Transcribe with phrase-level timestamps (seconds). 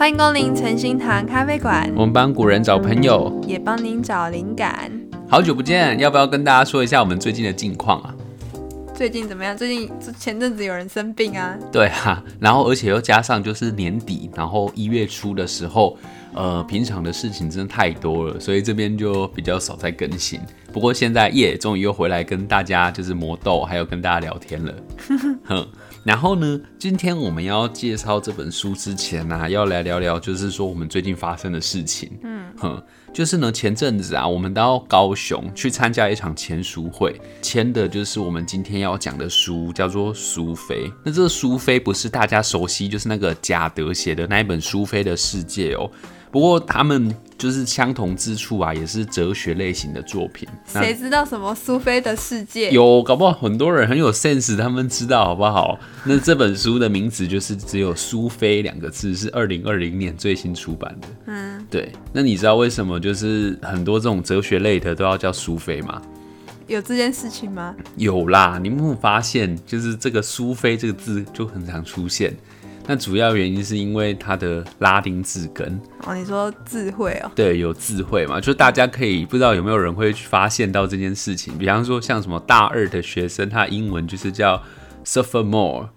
[0.00, 1.92] 欢迎光临诚心堂咖啡馆。
[1.94, 4.90] 我们帮古人找朋友，也帮您找灵感。
[5.28, 8.14] 好久不见，要不要跟大家说一下我们最近的近况啊？
[8.94, 9.54] 最近怎么样？
[9.54, 11.54] 最近前阵子有人生病啊？
[11.70, 15.98] 对啊，然后而且又加上就是年底，然后一月初的时候，
[16.32, 20.40] 呃，平常的事情真的太多了，所以这边就比较少在更新。
[20.72, 24.74] 不过现在耶，终于又回来跟大家就是磨豆，还有跟大家聊天了。
[25.44, 25.68] 哼。
[26.02, 32.10] 然后呢，今天我们要介绍这本书之前呢、啊，要来聊聊，就是说我们最近发生的事情。
[32.22, 32.82] 嗯，哼，
[33.12, 40.88] 就是呢，前阵子啊，我们到高雄去参加一场签书会，签的就是我们今天要讲的书，叫做《苏菲》。
[41.04, 45.90] 那这个苏菲不是大家熟悉，就是那个贾德写的那一本《苏菲的世界》哦。
[46.30, 50.48] 不过他们就是相同之处啊，也是哲学类型的作品。
[50.66, 52.70] 谁知道什么苏菲的世界？
[52.70, 55.78] 有，搞不好很多人很有 sense，他们知道好不好？
[56.04, 61.08] 那这本书的名字就是只有“苏菲”两个字，是二零二零年最新出版的。
[61.26, 61.90] 嗯，对。
[62.12, 66.00] 那你知道为什么就是很多这种哲学类的都要叫苏菲吗？
[66.68, 67.74] 有这件事情吗？
[67.96, 72.32] 有啦，你有没有发现，就是这个“苏菲”这个字就很常出现。
[72.90, 77.30] 那主要原因是因为它的拉丁字根哦，你说智慧哦？
[77.36, 84.60] 对，有智慧嘛，就大家可以不知道有没有人会去发现到这件事情，比方说像什么大二的学生，他英文就是叫
[85.04, 85.90] sophomore，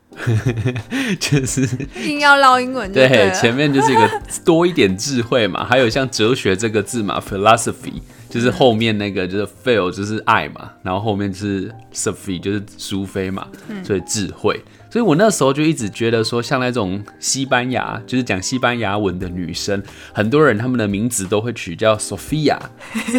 [1.19, 1.67] 就是
[2.05, 8.03] 硬要唠英文对，对，前面就是一个多一点智慧嘛，还有像哲学这个字嘛，philosophy。
[8.29, 13.47] 就是后面那个就是 phil 就是爱嘛，然后后面是 Sophie 就是苏菲嘛，
[13.83, 14.59] 所以智慧。
[14.93, 19.81] 所以我那时候就一直觉得说，像那种西班牙就是讲西班牙文的女生，
[20.13, 22.59] 很多人他们的名字都会取叫 Sophia。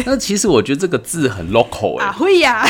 [0.05, 2.65] 那其实我觉得这个字很 local 哎、 啊会呀。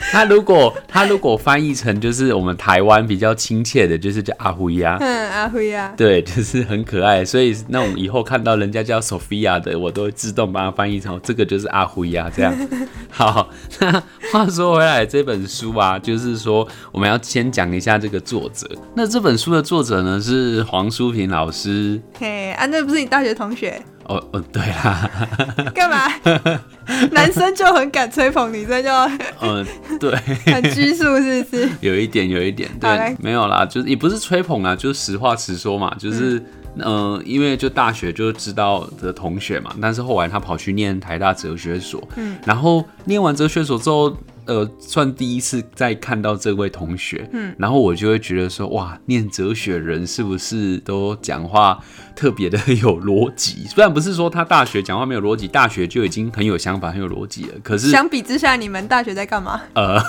[0.12, 12.54] 他如果他如果翻译成就是我们台湾比较亲切的，就是叫阿辉呀， 嗯，阿辉呀，对， 就是很可爱，所以那我们以后看到人家叫 Sophia 的，我都会自动把它翻译成这个就是阿辉呀，这样。
[13.10, 13.48] 好，
[13.78, 14.02] 那
[14.32, 18.68] 话说回来，这本书啊，就是说我们要先讲一下这个作者。
[18.94, 22.00] 那这本书的作者呢是黄淑平老师。
[22.18, 23.80] 嘿，啊，那不是你大学同学？
[24.06, 25.08] 哦哦，对啦，
[25.72, 26.10] 干嘛？
[27.12, 28.90] 男生就很敢吹捧，女生就
[29.40, 29.66] 嗯，
[29.98, 30.14] 对，
[30.52, 31.68] 很拘束，是不是？
[31.80, 36.38] 有一点，有一点，对，没有啦，就是也不是吹捧啊，就是实话实说嘛，就是
[36.76, 44.16] 嗯、呃，因为就大学就知道的同学嘛，但是后来他跑去念台大哲学所，嗯，然后念完哲学所之后。
[44.50, 51.78] 呃，算第一次再看到这位同学，嗯，然后我就会觉得说，哇，念哲学人是不是都讲话
[52.16, 53.64] 特别的有逻辑？
[53.72, 57.54] 虽然不是说他大学讲话没有逻辑，大学就已经很有想法、很有逻辑了。
[57.62, 59.60] 可是相比之下，你们大学在干嘛？
[59.74, 60.02] 呃，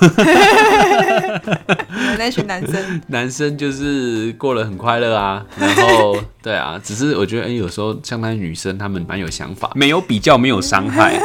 [1.91, 5.46] 你 们那群男生，男生就是过得很快乐啊。
[5.59, 11.22] 然后，对啊，只是我觉得，哎、欸，有时候相当于女生，她们蛮有想法，没有比较，没有伤害。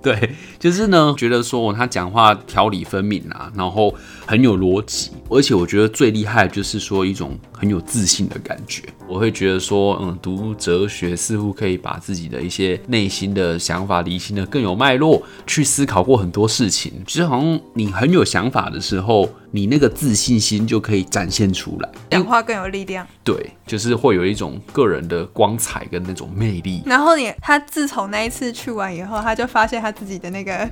[0.00, 3.94] 对，就是呢，觉得说他讲话条理分明啊，然后
[4.26, 8.82] 很有逻辑，而且我觉得最厉害的就是说一种很有自信的感觉。
[9.08, 16.92] 我会觉得说，嗯，读哲学似乎可以把自己的一些内心的想法理清的更有脉络，去思考过很多事情。
[17.06, 23.06] 其实好像你很有想法的时候，你那个自信心就可以展现出来，讲话更有力量。
[23.24, 26.82] 对，就是会有一种个人的光彩跟那种魅力。
[26.86, 30.68] 然后你他自从那一次去完以后，他就发现他自己的那个，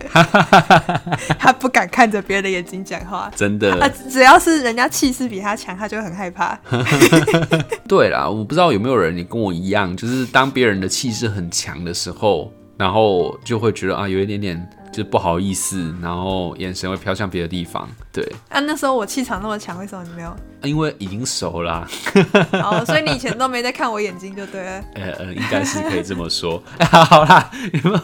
[1.39, 3.75] 他不敢看着别人的眼睛讲话，真的。
[3.81, 6.59] 啊，只要是人家气势比他强，他就很害怕。
[7.89, 8.29] 对啦。
[8.29, 17.89] 我不知道有没有人你跟我一样，就是当别人的气势很强的时候，然后就会觉得啊，有一点点就不好意思，然后眼神会飘向别的地方。
[18.13, 20.35] 对啊，那时候我气场那么强，为什么你没有？
[20.63, 21.89] 因为已经熟啦啊。
[22.65, 24.85] 哦，所以你以前都没在看我眼睛，就对了。
[24.95, 26.61] 呃呃，应该是可以这么说。
[26.91, 28.01] 好啦，你们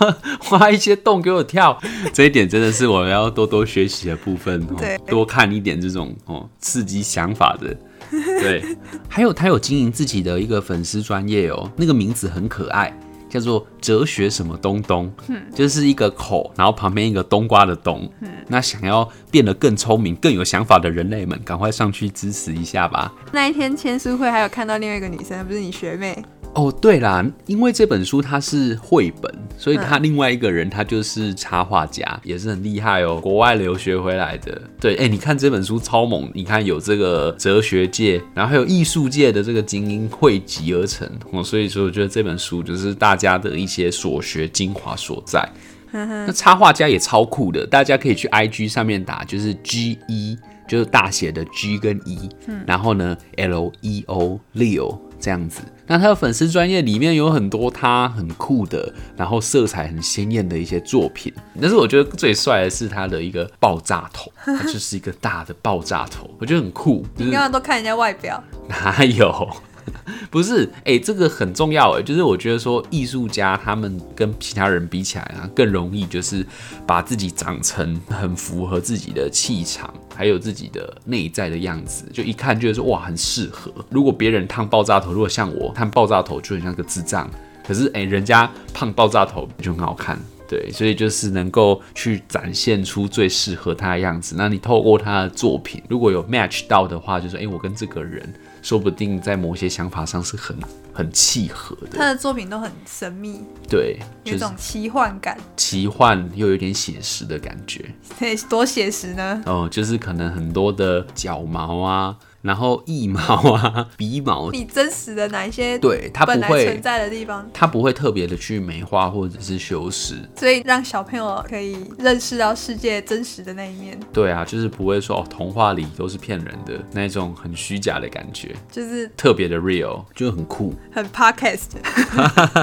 [0.50, 1.76] 挖一些洞给我跳，
[2.12, 4.64] 这一点真的是我要多多学习的部分。
[4.76, 7.76] 对，多看一点这种哦刺激想法的。
[8.10, 8.64] 对，
[9.08, 12.96] 还有他有经营自己的一个粉丝专业哦，那个名字很可爱，
[13.34, 23.12] 叫做哲学什么东东，嗯，就是一个口，然后旁边一个冬瓜的冬，嗯，那想要变得更聪明、更有想法的人类们，赶快上去支持一下吧。
[23.32, 26.24] 那一天签书会还有看到另外一个女生，不是你学妹。
[26.54, 34.62] 哦，对啦，因为这本书它是绘本，所以他另外一个人他就是插画家，也是很厉害哦，国外留学回来的。
[34.80, 45.48] 对，哎，你看这本书超猛，你看有这个哲学界，然后还有艺术界的这个精英汇集而成哦，所以说我觉得这本书就是大家的一些所学精华所在。
[45.92, 54.98] 那插画家也超酷的，大家可以去 IG 上面打，就是 G E，就是大写的 G 跟 E，嗯然后呢 L E O Leo。
[55.20, 55.62] 这样子。
[55.86, 61.32] 那他的粉丝专业里面有很多他很酷的，然后色彩很鲜艳的一些作品。
[61.60, 67.04] 但是我觉得最帅的是他的一个爆炸头， 他就是一个大的爆炸头，我觉得很酷。
[67.14, 69.48] 就是、你刚刚都看人家外表， 哪有？
[70.30, 76.44] 不是，哎、这个很重要，哎，就是我觉得说艺术家他们跟其他人比起来啊，更容易就是
[76.86, 83.72] 把自己长成很符合自己的气场，还有自己的内在的样子，就一看就是说哇，很适合。
[83.90, 87.30] 如果别人烫爆炸头，如果像我烫爆炸头，就很像个智障。
[87.66, 94.34] 可是哎、人家烫爆炸头就很好看，对，所以就是能够去展现出最适合他的样子。
[94.36, 98.34] 那你透过他的作品，如果有 match 到的话，就是哎、我跟这个人。
[98.64, 100.56] 说不定在某些想法上是很
[100.90, 101.98] 很契合的。
[101.98, 107.84] 他的作品都很神秘，对，有种奇幻感，奇幻又有点写实的感觉。
[108.18, 109.42] 对，多写实呢？
[109.44, 112.16] 哦，就是可能很多的角毛啊。
[112.44, 115.78] 然后腋毛啊， 鼻毛，你真实的哪一些？
[115.78, 123.98] 对，它不会存在的地方，它不会特别的去美化或者是修饰，所以让小朋友可以认识到世界真实的那一面。
[124.12, 131.70] 对啊，就是不会说哦，童话里都是骗人的那种很虚假的感觉，就是特别的 real，就很酷，很 podcast。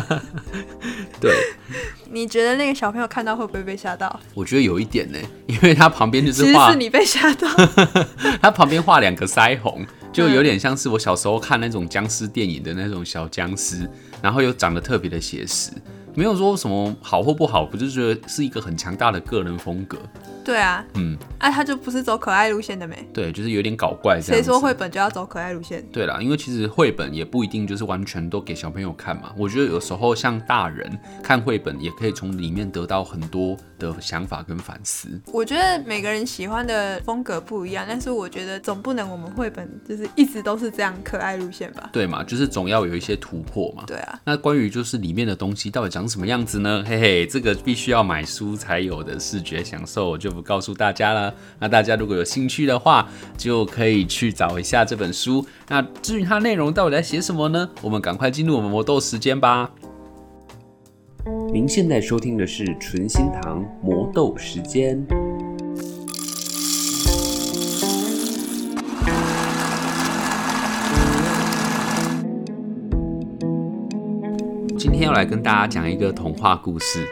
[1.19, 1.33] 对。
[2.13, 4.19] 你觉得那个小朋友看到会不会被吓到？
[4.33, 5.17] 我觉得有一点呢，
[5.47, 7.47] 因为他旁边就是画，其实是你被吓到。
[8.41, 9.70] 他旁边画两个腮红，
[10.11, 13.89] 就有点像是我小时候看那种僵尸电影的那种小僵尸，
[14.21, 15.71] 然后又长得特别的写实，
[16.13, 19.97] 没有说什么好或不好，我就觉得是一个很强大的个人风格。
[20.43, 23.07] 对啊，嗯，哎、啊，他就不是走可爱路线的没？
[23.13, 24.41] 对，就是有点搞怪这样。
[24.41, 25.85] 谁说绘本就要走可爱路线？
[25.91, 29.31] 对啦，因为其实绘本也不一定就是完全都给小朋友看嘛。
[29.37, 30.91] 我觉得有时候像大人
[31.21, 35.07] 看绘本，也可以从里面得到很多的想法跟反思。
[35.27, 41.89] 我觉得每个人喜欢的风格不一样，但是我觉得总不能我们绘本就是一直都是这样可爱路线吧？
[41.91, 43.83] 对嘛，就是总要有一些突破嘛。
[43.87, 44.19] 对啊。
[44.25, 46.83] 那关于就是里面的东西到底长什么样子呢？
[46.87, 51.33] 嘿嘿，这个必须要买书才有的视觉享受，我就不告诉大家了。
[51.59, 53.07] 那大家如果有兴趣的话，
[53.37, 55.45] 就可以去找一下这本书。
[55.67, 57.69] 那至于它内容到底在写什么呢？
[57.81, 59.69] 我们赶快进入我们魔豆时间吧。
[61.53, 65.05] 您现在收听的是纯心堂魔豆时间。
[74.77, 77.05] 今天要来跟大家讲一个童话故事，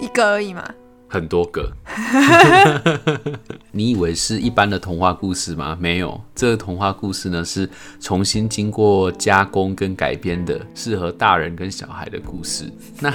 [0.00, 0.64] 一个而已嘛。
[1.06, 1.70] 很多个，
[3.72, 5.76] 你以为是一般的童话故事吗？
[5.80, 7.68] 没有，这个童话故事呢是
[8.00, 12.70] 重新经过加工跟改编的，适合大人跟小孩的故事。
[13.00, 13.10] 那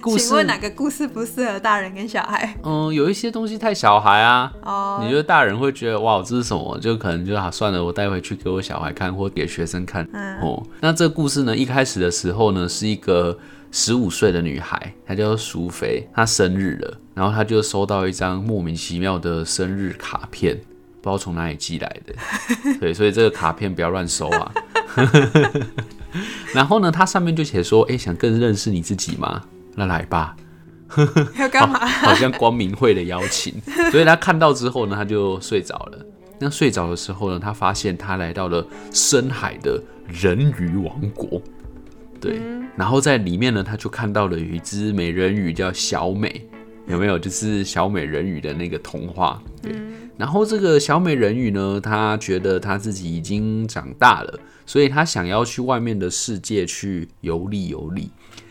[0.00, 2.56] 故事，请问哪个故事不适合大人跟小孩？
[2.64, 4.52] 嗯，有一些东西太小孩啊。
[4.62, 5.04] 哦，oh.
[5.04, 6.78] 你觉得大人会觉得哇，这是什么？
[6.80, 10.08] 就可能就啊，算了，我带回去给我小孩看，或给学生看。
[10.12, 13.38] 嗯，哦，那这个故事呢，一开始的时候呢，是一个。
[13.70, 20.56] 十五岁的女孩，她叫苏菲，她生日了，然后她就收到一张莫名其妙的生日卡片，
[21.00, 22.14] 不知道从哪里寄来的。
[22.80, 24.52] 对，所以这个卡片不要乱收啊。
[26.52, 29.42] 然后呢，它上面就写说：“哎，想更认识你自己吗？
[29.76, 30.36] 那来吧。”
[31.38, 31.86] 要干嘛？
[31.86, 33.54] 好像光明会的邀请。
[33.92, 36.06] 所以他看到之后呢，他就睡着了。
[36.40, 41.40] 那睡着的时候呢，他发现他来到了深海的人鱼王国。
[42.20, 42.38] 对，
[42.76, 46.46] 然后在里面呢，他就看到了有一只美人鱼叫小美，
[46.86, 47.18] 有没有？
[47.18, 49.42] 就是小美人鱼的那个童话。
[49.62, 49.72] 对，
[50.18, 58.10] 然后这个小美人鱼呢，她觉得她自己已经长大了，所以她想要去外面的世界去游历游历。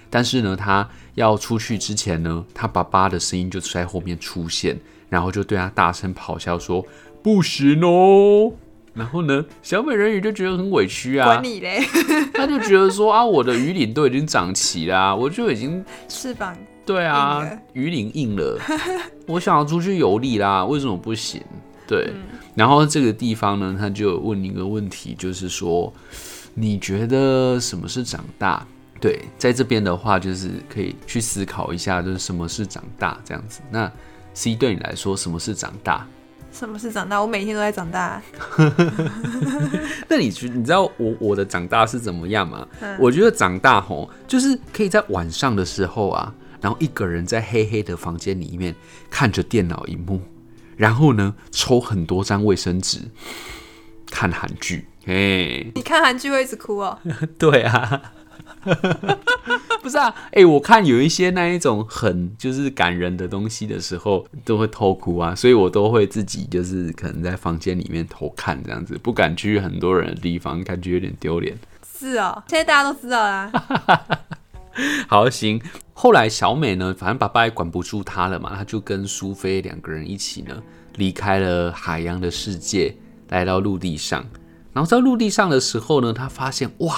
[0.10, 6.84] 但是呢，她要出去之前呢，她爸爸的声音就在后面出现，然后就对她大声咆哮说
[7.22, 8.52] ：“不行哦！”
[9.00, 11.80] 然后呢，小美人鱼就觉得很委屈啊，管你嘞，
[12.36, 18.60] 他就觉得说啊，我的鱼鳞都已经长齐啦，我就已经翅膀对啊，鱼鳞硬了，
[19.26, 21.42] 我想要出去游历啦，为什么不行？
[21.88, 25.92] 对，嗯、然后这个地方呢，他就问一个问题，就是说，
[26.54, 28.66] 你觉得什么是长大？
[29.02, 33.62] 对，在这边的话，就是可以去思考一下，就是什么是长大这样子。
[33.72, 33.90] 那
[34.34, 36.06] C 对你来说，什么是长大？
[36.52, 37.22] 什么是长大？
[37.22, 38.22] 我每天都在长大。
[40.10, 42.68] 那你觉你知道我我的长大是怎么样吗？
[42.82, 48.76] 嗯、我觉得长大吼，就是可以在晚上的时候啊，然后一个人在黑黑的房间里面
[49.10, 50.22] 看着电脑荧幕，
[50.76, 53.00] 然后呢抽很多张卫生纸，
[54.10, 54.88] 看韩剧。
[55.06, 57.00] 嘿，你看韩剧会一直哭哦？
[57.38, 58.14] 对啊。
[59.82, 71.58] 不是啊，哎、欸，我看有一些那一种很就是感人的东西的时候，都会偷哭啊，所以我都会自己就是可能在房间里面偷看这样子，不敢去很多人的地方，感觉有点丢脸。
[71.98, 73.52] 是哦，现在大家都知道啦。
[75.08, 75.62] 好行，
[75.94, 80.62] 后来小美呢，反正爸爸也管不住她了嘛，她就跟苏菲两个人一起呢，
[80.96, 82.96] 离开了海洋的世界，
[83.30, 84.26] 来到陆地上。
[84.72, 86.96] 然后在陆地上的时候呢，她发现哇，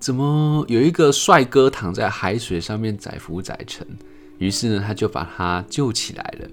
[0.00, 3.86] 怎么有一个帅哥躺在海水上面载浮载沉？
[4.38, 6.48] 于是呢，他就把他救起来了。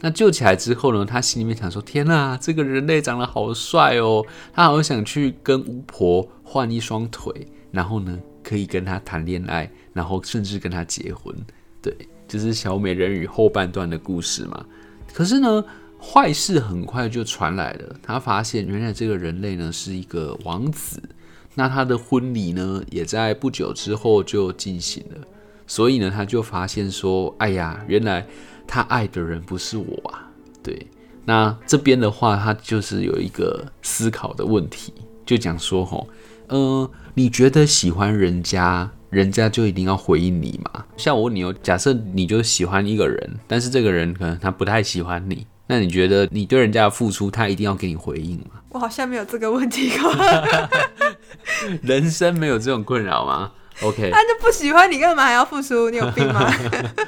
[0.00, 4.24] 那救起来之后呢，他心里面想说：天哪，这个人类长得好帅哦！
[4.52, 11.34] 他好想去跟巫婆换一双腿，然后呢，可以跟他谈恋爱，然后甚至跟他结婚，
[11.80, 14.64] 对，就是小美人鱼后半段的故事嘛。
[15.12, 15.64] 可是呢，
[16.00, 17.96] 坏事很快就传来了。
[18.02, 21.00] 他发现原来这个人类呢是一个王子，
[21.58, 25.16] 那他的婚礼呢也在不久之后就进行了。
[25.66, 28.24] 所以呢，他就发现说：“哎呀，原来
[28.66, 30.30] 他爱的人不是我啊。”
[30.62, 30.86] 对，
[31.24, 34.94] 那这边的话，他就是有一个思考的问题，
[35.26, 36.08] 就讲说：“吼，
[36.46, 36.88] 呃。”
[37.18, 40.84] 你觉得喜欢人家，人家就一定要回应你吗？
[40.96, 48.62] 像我问你哦，假设你就喜欢一个人，但是这个人可能他不太喜欢你，那你觉得你对人家的付出，他一定要给你回应吗？
[48.68, 50.12] 我好像没有这个问题过。
[51.82, 55.90] 人生没有这种困扰吗？OK，他就不喜欢你，干嘛还要付出？
[55.90, 56.50] 你有病吗？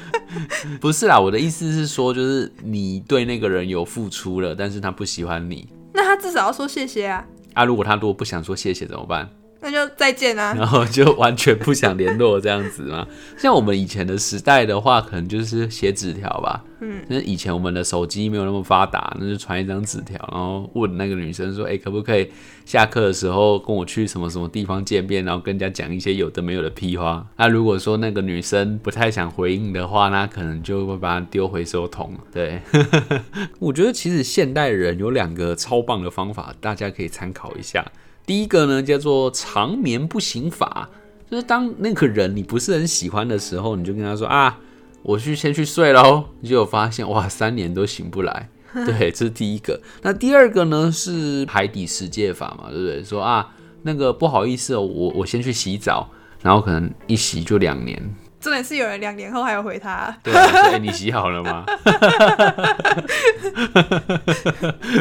[0.81, 7.25] 不是啦，我的意思是说，就是你对那个人有付出了，但是他不喜欢你，那他至少要说谢谢啊。
[7.55, 9.29] 啊，如果他如果不想说谢谢怎么办？
[9.63, 13.07] 那就再见啊， 然后就完全不想联络这样子嘛。
[13.37, 16.65] 像我们以前的时代的话，可能就是写纸条吧。
[16.83, 22.31] 嗯，那以前我们的手机没有那么发达，那就传一张纸条，然后问那个女生说：“哎、欸，可不可以
[22.65, 27.27] 下课的时候跟我去什么什么地方见面？”然后跟人家讲一些有的没有的屁话。
[27.37, 32.15] 那如果说那个女生不太想回应的话，那可能就会把它丢回收桶。
[32.33, 32.63] 对，
[33.61, 37.85] 我觉得其实现代人有两个超棒的方法，大家可以参考一下。
[38.31, 40.89] 第一个呢，叫做长眠不醒法，
[41.29, 44.57] 就是当那个人你不是很喜欢的时候，你就跟他说啊，
[45.03, 48.49] 我去先去睡喽，你就有发现哇，三年都醒不来。
[48.87, 49.81] 对，这是第一个。
[50.03, 53.03] 那第二个呢是海底世界法嘛，对不对？
[53.03, 56.09] 说啊，那个不好意思哦，我我先去洗澡，
[56.41, 58.01] 然后可能一洗就两年。
[58.41, 60.17] 重点是有人两年后还有回他。
[60.23, 61.67] 对啊，你洗好了吗？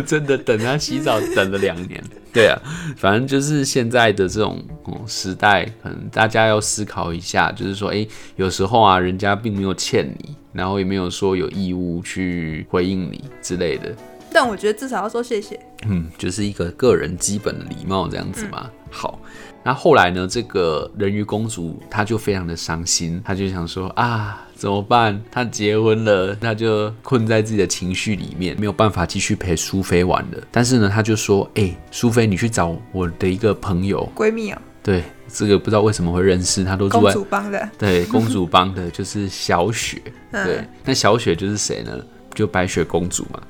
[0.05, 2.03] 真的等他洗澡等了两年。
[2.34, 2.60] 对啊，
[2.98, 4.62] 反正就是现在的这种
[5.08, 13.96] 时代，可能大家要思考一下，就是说，诶，有时候啊，人家并没有欠你，然后也没有说有义务去回应你之类的。
[14.31, 15.60] 但我觉得至少要说谢谢。
[15.88, 18.63] 嗯，就是一个个人基本的礼貌这样子嘛。
[18.63, 19.19] 嗯、好。
[19.62, 20.25] 那后来呢？
[20.25, 25.21] 这个人鱼公主她就非常的伤心，她就想说啊，怎么办？
[25.29, 30.38] 她结婚了，她就困在自己的情绪里面，没有办法继续陪苏菲玩了。
[30.50, 37.69] 但是呢，她就说：“哎、欸，苏菲，你去找我的一个朋友闺蜜啊。”对，这个不知道为什么会认识，她都住在公主帮的。
[37.77, 40.01] 对，公主帮的就是小雪。
[40.31, 41.91] 对，那小雪就是谁呢？
[42.39, 43.41] 就白雪公主嘛。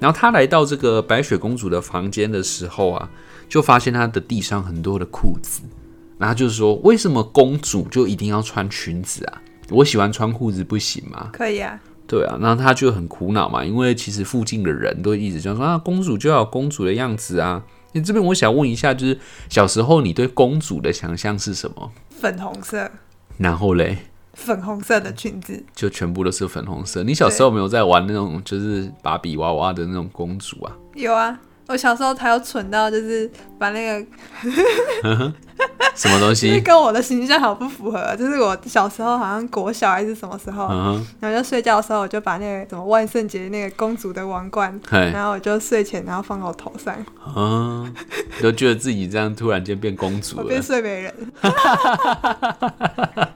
[0.00, 3.10] 然后她来到这个白雪公主的房间的时候啊。
[3.48, 5.60] 就发现她的地上很多的裤子，
[6.18, 9.40] 然后就是说，为什么公主就一定要穿裙子啊？
[9.70, 11.30] 我喜欢穿裤子不行吗？
[11.32, 11.80] 可以啊。
[12.08, 17.62] 对啊，然后她就很苦恼嘛，因为其实附近的人都一直讲说啊，公主就要有公主的样子啊。
[17.92, 19.16] 你这边我想问一下，就是
[19.48, 21.92] 小时候你对公主的想象是什么？
[22.10, 22.90] 粉红色。
[23.38, 23.96] 然后嘞？
[24.36, 25.60] 粉红色的裙子。
[25.74, 27.02] 就全部都是粉红色。
[27.02, 30.72] 你小时候有没有在玩那种就是芭比娃娃的那种公主啊？
[30.94, 31.36] 有啊。
[31.68, 33.28] 我小时候才有蠢到，就是
[33.58, 34.06] 把那个
[35.96, 38.14] 什么东西， 跟我的形象好不符合。
[38.14, 40.68] 就是我小时候好像国小还是什么时候，
[41.18, 46.94] 然后就睡觉的时候，我就把那个什么万圣节那个公主的王冠，然后我就睡前然后放到我头上，
[47.34, 47.92] 嗯，
[48.40, 51.32] 都觉得自己这样突然间变公主了， 变睡美人。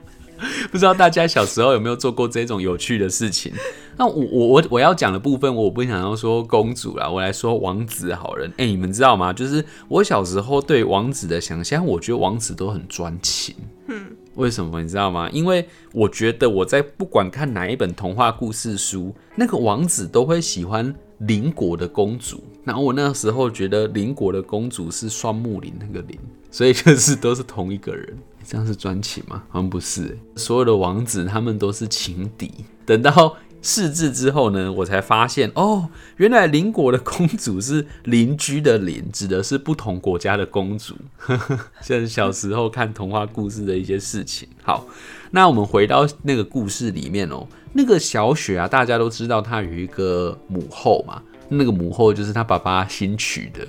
[0.70, 3.52] 不知道大家小时候有没有做过这种有趣的事情？
[3.96, 8.50] 那我我我我要讲的部分，我不想要说公主啦，我来说王子好人。
[8.56, 9.32] 哎、你们知道吗？
[9.32, 13.54] 就是我小时候对王子的想象，我觉得王子都很专情。
[13.88, 14.06] 嗯，
[14.36, 15.28] 为什么你知道吗？
[15.30, 22.42] 因为我觉得我在不管看哪一本童话故事书，那个王子都会喜欢邻国的公主。
[22.64, 26.18] 然后我那时候觉得邻国的公主是双木林那个林，
[26.50, 28.16] 所以就是都是同一个人。
[28.50, 29.44] 这样是专情吗？
[29.48, 30.18] 好像不是。
[30.34, 32.50] 所有的王子他们都是情敌。
[32.84, 40.96] 等到识字之后呢，我才发现哦，原来邻国的公主是邻居的邻，指的是不同国家的公主。
[41.80, 44.48] 像小时候看童话故事的一些事情。
[44.64, 44.84] 好，
[45.30, 53.64] 那我们回到那个故事里面哦，那个小雪啊，大家都知道她有一个母后嘛，那个母后就是她爸爸新娶的，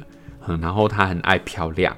[0.48, 1.96] 嗯然后她很爱漂亮，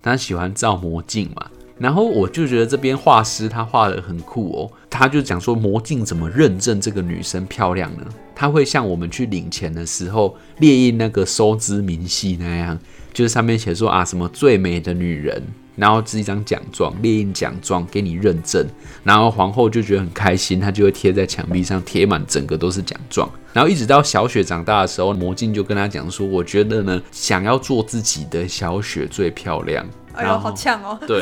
[0.00, 1.50] 她喜欢照魔镜嘛。
[1.82, 8.06] 然后我就觉得这边画师他画得很酷哦，他就讲说魔镜怎么认证这个女生漂亮呢？
[8.34, 12.78] 他会像我们去领钱的时候列印那个收支明细那样，
[13.12, 15.42] 就是上面写说啊什么最美的女人。
[15.74, 18.62] 然后是一张奖状，列印奖状给你认证，
[19.02, 23.26] 然后皇后就觉得很开心，她就会贴在墙壁上，贴满整个都是奖状。
[23.52, 30.98] 然后一直到小雪长大的时候，魔镜就跟他讲说：“我觉得呢，想要做自己的小雪最漂亮。”哎呦，好呛哦！
[31.06, 31.20] 对，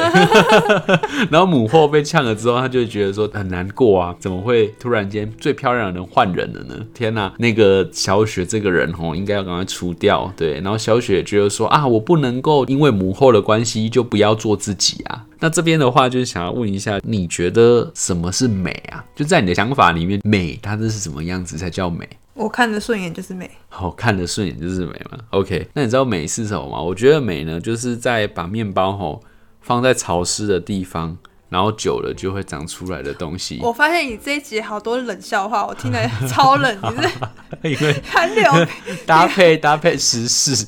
[1.31, 6.75] 然后母后被呛了之后，他就会觉得说很难过啊，怎么会突然间最漂亮的人换人了呢？
[6.93, 10.33] 天哪，那个小雪这个人哦，应该要赶快除掉。
[10.37, 15.25] 对，然后小雪觉得说啊，我不能够因为母后的关系就不要做自己啊。
[15.41, 19.05] 那这边的话就是想要问一下，你觉得什么是美啊？
[19.17, 22.07] 就在你的想法里面，美它这是什么样子才叫美？
[22.35, 25.19] 我看得顺眼就是美，好看得顺眼就是美嘛。
[25.31, 26.81] OK，那你知道美是什么吗？
[26.81, 29.23] 我觉得美呢，就是在把面包吼
[29.61, 31.17] 放在潮湿的地方，
[31.49, 33.59] 然后久了就会长出来的东西。
[33.63, 37.09] 我发现你这一集好多冷笑话，我听得超冷，你是
[37.63, 38.45] 因为韩流
[39.07, 40.67] 搭配搭配时事，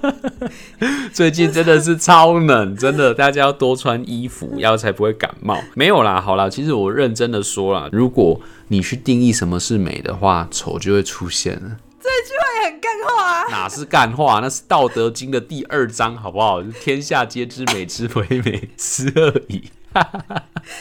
[1.12, 5.58] 最近真的是超冷，真的大家要多穿衣服，要才不会感冒。
[5.74, 11.76] 没有啦，好啦，其实我认真的说啦，如果你去定义什么是美的话，丑就会出现了。
[12.00, 13.44] 这句话也很干话啊！
[13.50, 14.38] 哪是干话？
[14.40, 16.62] 那是《道德经》的第二章，好不好？
[16.62, 19.64] 天下皆知美之为美，斯恶已。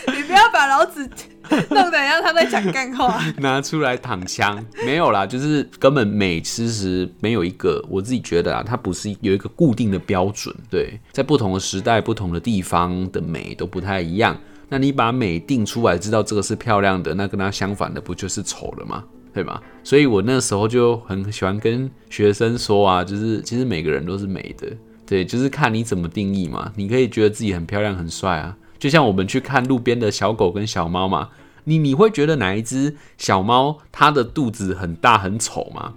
[0.08, 1.10] 你不要把老子
[1.70, 4.64] 弄得像他在讲干话， 拿出来躺枪。
[4.86, 10.56] 没有啦，就是根本美其实没有一个，我自己觉得啊，它不是有一个固定的标准。
[10.70, 14.38] 对，在不同的时代、不同的地方的美都不太一样。
[14.70, 19.04] 那你把美定出来，知道这个是漂亮的，那跟它相反的不就是丑了吗？
[19.34, 19.62] 对吗？
[19.84, 24.68] 所以我那时候就很喜欢跟学生说啊，就是其实每个人都是美的，
[25.06, 26.72] 对，就是看你怎么定义嘛。
[26.76, 31.30] 你可以觉得自己很漂亮、很帅啊，就像我们去看路边的小狗跟小猫嘛，
[31.64, 35.96] 你你会觉得哪一只小猫它的肚子很大很丑吗？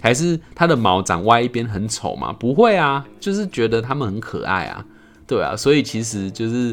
[0.00, 2.32] 还是它的毛长歪一边很丑吗？
[2.32, 4.86] 不会啊，就是觉得它们很可爱啊，
[5.26, 6.72] 对啊，所以其实就是。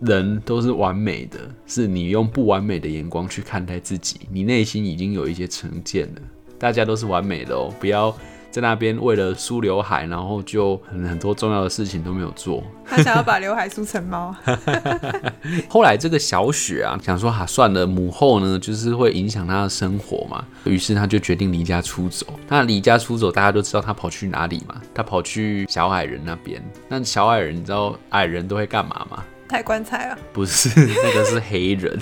[0.00, 6.20] 人都是完美的，是你用不完美的眼光去看待自己，你内心已经有一些成见了。
[6.58, 8.14] 大家都是完美的哦，不要
[8.56, 12.64] 在那边为了梳刘海，然后就很很多重要的事情都没有做。
[12.88, 14.34] 他想要把刘海梳成猫。
[15.68, 22.26] 后来这个小雪啊，想说哈，算了，母后呢就是会影响她的生活嘛，于是他就决定离家出走。
[22.48, 24.80] 那离家出走，大家都知道他跑去哪里嘛？
[24.94, 26.62] 他跑去小矮人那边。
[26.88, 29.22] 那小矮人，你知道矮人都会干嘛吗？
[29.48, 30.18] 抬棺材啊？
[30.32, 31.98] 不是，那个是黑人。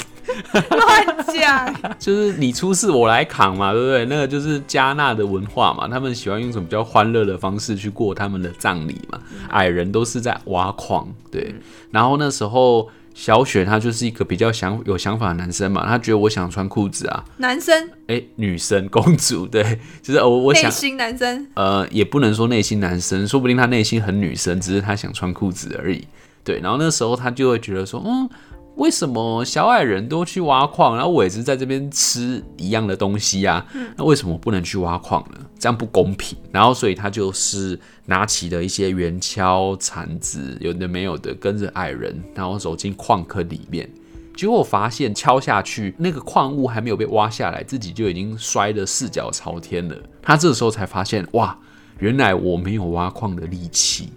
[0.70, 4.04] 乱讲， 就是你出事我来扛嘛，对不对？
[4.06, 9.20] 那个就是加纳的文化嘛，他们喜欢用一种比较欢乐的方式去过他们的葬礼嘛。
[9.50, 11.54] 矮人都是在挖矿，对。
[11.90, 17.24] 然后那时候小雪她就是一个比较想有想法的男生嘛，他觉得我想穿裤子啊。
[17.36, 17.90] 男生？
[18.08, 20.64] 哎，女生公主，对， 就是我我想。
[20.64, 21.46] 内心男生？
[21.54, 26.04] 呃，也不能说内心男生，说不定他内心很女生，只是他想穿裤子而已。
[26.44, 28.28] 对，然后那时候他就会觉得说，嗯，
[28.76, 33.64] 为什么小矮人都去挖矿，然后我也是在这边吃一样的东西啊？
[33.96, 35.38] 那为什么不能去挖矿呢？
[35.58, 36.36] 这样不公平。
[36.52, 43.88] 然后所以他就是拿起了一些圆锹、铲子，有的没有的，跟着矮人，然后走进矿坑里面。
[44.36, 49.96] 结果我发现敲下去，那个矿物还没有被挖下来，自己就已经摔得四脚朝天了。
[50.20, 51.56] 他这时候才发现，哇，
[52.00, 54.10] 原来我没有挖矿的力气。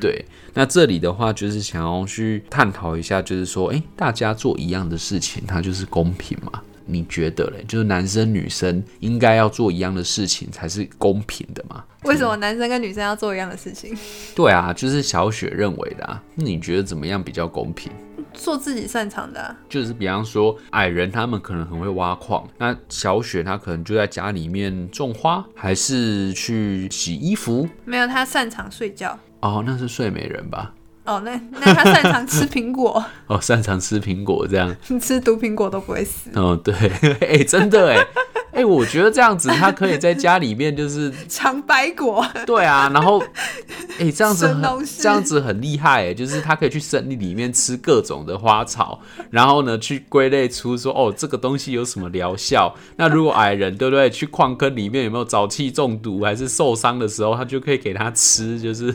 [0.00, 6.60] 对，那这里的话就是想要去探讨一下，就是说，诶，大家做一样的事情，它就是公平吗？
[6.86, 7.64] 你觉得嘞？
[7.68, 11.84] 就是男生女生应该要做一样的事情才是公平的吗？
[12.02, 13.96] 为什么男生跟女生要做一样的事情？
[14.34, 16.20] 对啊，就是小雪认为的啊。
[16.34, 17.92] 那你觉得怎么样比较公平？
[18.34, 19.56] 做自己擅长的啊。
[19.68, 27.68] 就是比方说矮人他们可能很会挖矿，那小雪她可能就在家里面种花，还是去洗衣服？
[27.84, 29.16] 没有，她擅长睡觉。
[29.40, 30.74] 哦，那是睡美人吧？
[31.04, 33.04] 哦，那那他擅长吃苹果。
[33.26, 34.74] 哦，擅长吃苹果这样。
[34.88, 36.30] 你 吃毒苹果都不会死。
[36.34, 36.74] 哦，对，
[37.20, 38.06] 哎、欸，真的哎。
[38.52, 42.26] 哎、欸，我觉得这样子，他可以在家里面就是尝白果。
[42.44, 43.22] 对啊，然后，
[44.00, 44.60] 哎、欸，这样子很
[44.98, 52.74] 这样子很厉害哎，就是他可以去森林里面吃各种的花草，然后呢，去归类出说哦，这个东西有什么疗效。
[52.96, 54.10] 那如果矮人对不对？
[54.10, 58.92] 去矿坑里面有没有沼气中毒还是受伤的时候，他就可以给他吃，就是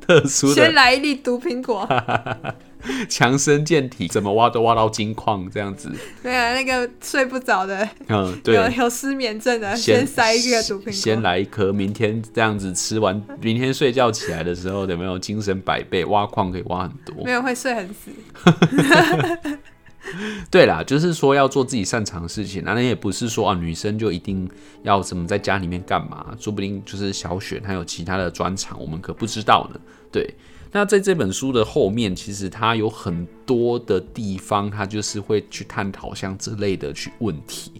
[0.00, 0.54] 特殊的。
[0.54, 1.86] 先来一粒毒苹果。
[3.08, 5.90] 强身健体，怎么挖都挖到金矿这样子。
[6.22, 16.04] 对啊，那个睡不着的，嗯，对，有有失眠症的，先塞一个毒苹果，先来一颗，明天这样子吃完，明天睡觉起来的时候有没有精神百倍？
[16.04, 18.10] 挖矿可以挖很多，没有会睡很死。
[20.50, 24.48] 对啦，就是说要做自己擅长的事情，那也不是说啊，女生就一定
[24.82, 29.80] 要什么在家里面干嘛，说不定就是小雪她有其他的专长，我们可不知道呢。
[30.12, 30.34] 对，
[30.72, 37.72] 那在这本书的后面，其实它有很多的地方，它就是会去探讨像这类的去问题。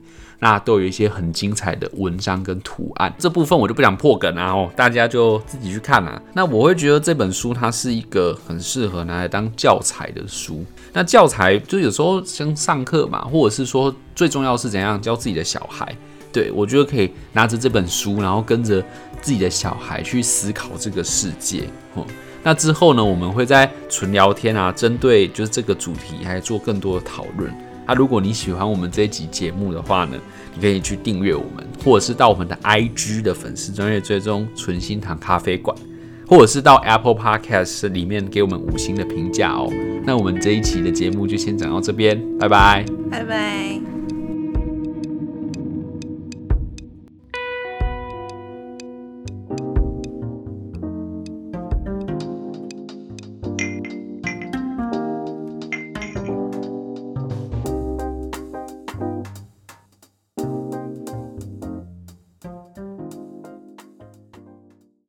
[0.45, 6.21] 那都有一些很精彩的文章跟图案，这部分我就不想破梗啊，哦，大家就自己去看啊。
[6.35, 10.63] 那我会觉得这本书它是一个很适合拿来当教材的书。
[10.93, 15.97] 那教材就有时候像上课嘛，或者是说最重要是怎样教自己的小孩。
[16.31, 18.85] 对，我觉得可以拿着这本书，然后跟着
[19.23, 21.63] 自己的小孩去思考这个世界。
[21.95, 22.05] 哦，
[22.43, 27.51] 那之后呢，我们会在纯聊天啊，针对就是这个主题还做更多的讨论。
[27.87, 30.17] 那、如果你喜欢我们这一集节目的话呢，
[30.55, 35.77] 你可以去订阅我们，或者是到我们的 IG 的粉丝专页追踪纯心堂咖啡馆，
[36.27, 39.71] 或者是到 Apple Podcast 里面给我们五星的评价哦。
[40.05, 43.94] 那我们这一期的节目就先讲到这边，拜拜，拜拜。